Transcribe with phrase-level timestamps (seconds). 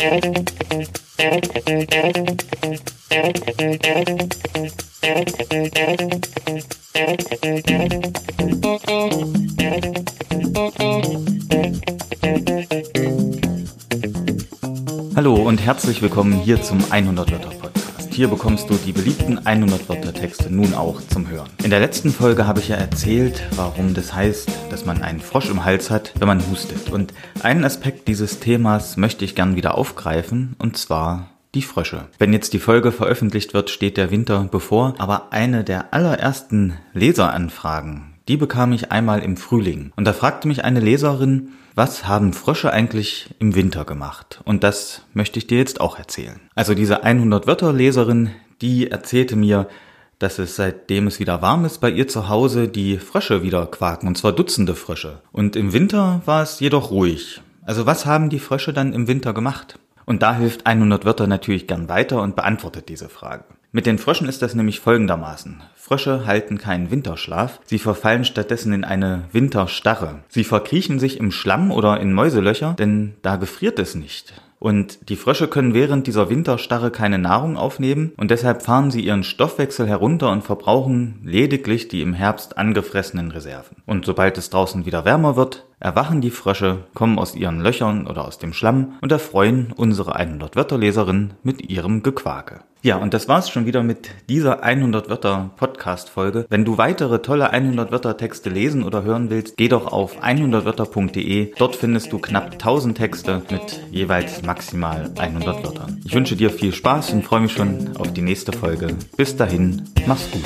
[0.00, 0.14] Hallo
[15.34, 17.87] und herzlich willkommen hier zum 100 Wörter Podcast.
[18.18, 21.48] Hier bekommst du die beliebten 100 Wörter Texte nun auch zum Hören.
[21.62, 25.48] In der letzten Folge habe ich ja erzählt, warum das heißt, dass man einen Frosch
[25.48, 26.90] im Hals hat, wenn man hustet.
[26.90, 32.08] Und einen Aspekt dieses Themas möchte ich gern wieder aufgreifen, und zwar die Frösche.
[32.18, 38.17] Wenn jetzt die Folge veröffentlicht wird, steht der Winter bevor, aber eine der allerersten Leseranfragen,
[38.28, 39.92] die bekam ich einmal im Frühling.
[39.96, 44.40] Und da fragte mich eine Leserin, was haben Frösche eigentlich im Winter gemacht?
[44.44, 46.40] Und das möchte ich dir jetzt auch erzählen.
[46.54, 49.68] Also diese 100 Wörter Leserin, die erzählte mir,
[50.18, 54.08] dass es seitdem es wieder warm ist bei ihr zu Hause die Frösche wieder quaken,
[54.08, 55.22] und zwar Dutzende Frösche.
[55.32, 57.40] Und im Winter war es jedoch ruhig.
[57.64, 59.78] Also was haben die Frösche dann im Winter gemacht?
[60.04, 63.44] Und da hilft 100 Wörter natürlich gern weiter und beantwortet diese Frage.
[63.70, 65.62] Mit den Fröschen ist das nämlich folgendermaßen.
[65.74, 70.20] Frösche halten keinen Winterschlaf, sie verfallen stattdessen in eine Winterstarre.
[70.28, 74.32] Sie verkriechen sich im Schlamm oder in Mäuselöcher, denn da gefriert es nicht.
[74.58, 79.22] Und die Frösche können während dieser Winterstarre keine Nahrung aufnehmen und deshalb fahren sie ihren
[79.22, 83.76] Stoffwechsel herunter und verbrauchen lediglich die im Herbst angefressenen Reserven.
[83.86, 88.24] Und sobald es draußen wieder wärmer wird, erwachen die Frösche, kommen aus ihren Löchern oder
[88.26, 92.60] aus dem Schlamm und erfreuen unsere 100 Wörterleserin mit ihrem Gequake.
[92.80, 96.46] Ja, und das war's schon wieder mit dieser 100 Wörter Podcast Folge.
[96.48, 101.54] Wenn du weitere tolle 100 Wörter Texte lesen oder hören willst, geh doch auf 100wörter.de.
[101.58, 106.00] Dort findest du knapp 1000 Texte mit jeweils maximal 100 Wörtern.
[106.04, 108.88] Ich wünsche dir viel Spaß und freue mich schon auf die nächste Folge.
[109.16, 110.44] Bis dahin, mach's gut.